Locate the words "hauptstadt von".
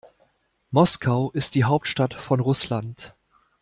1.63-2.39